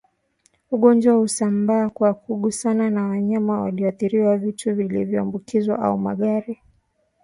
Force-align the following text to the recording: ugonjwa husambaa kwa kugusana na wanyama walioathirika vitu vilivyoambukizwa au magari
ugonjwa 0.71 1.13
husambaa 1.15 1.89
kwa 1.89 2.13
kugusana 2.13 2.89
na 2.89 3.03
wanyama 3.07 3.61
walioathirika 3.61 4.37
vitu 4.37 4.75
vilivyoambukizwa 4.75 5.79
au 5.79 5.97
magari 5.97 6.61